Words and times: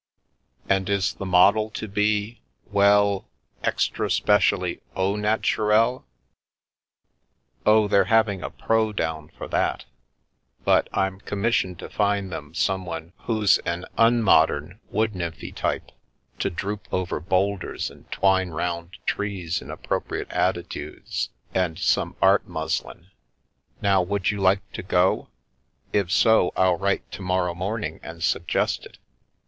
"And 0.67 0.89
is 0.89 1.13
the 1.13 1.27
model 1.27 1.69
to 1.69 1.87
be— 1.87 2.41
well, 2.65 3.27
extra 3.63 4.09
specially 4.09 4.81
au 4.95 5.13
naturir" 5.15 6.01
"Oh, 7.67 7.87
they're 7.87 8.05
having 8.05 8.41
a 8.41 8.49
'pro' 8.49 8.93
down 8.93 9.29
for 9.37 9.47
that. 9.49 9.85
But 10.65 10.89
I'm 10.91 11.19
commissioned 11.19 11.77
to 11.77 11.89
find 11.91 12.31
them 12.31 12.55
someone 12.55 13.13
who's 13.27 13.59
an 13.59 13.85
un 13.95 14.25
100 14.25 14.25
The 14.25 14.27
Babes 14.27 14.33
in 14.33 14.39
St, 14.39 14.47
John's 14.47 14.63
Wood 14.63 14.69
modern 14.71 14.79
wood 14.89 15.13
nymphy 15.43 15.55
type, 15.55 15.91
to 16.39 16.49
droop 16.49 16.87
over 16.91 17.19
boulders 17.19 17.91
and 17.91 18.11
twine 18.11 18.49
round 18.49 18.97
trees 19.05 19.61
in 19.61 19.69
appropriate 19.69 20.31
attitudes 20.31 21.29
and 21.53 21.77
some 21.77 22.15
art 22.23 22.47
muslin. 22.47 23.11
Now, 23.83 24.01
would 24.01 24.31
you 24.31 24.39
like 24.39 24.67
to 24.73 24.81
go? 24.81 25.27
If 25.93 26.09
so, 26.11 26.51
I'll 26.57 26.79
write 26.79 27.11
to 27.11 27.21
morrow 27.21 27.53
morning 27.53 27.99
and 28.01 28.23
suggest 28.23 28.87
it. 28.87 28.97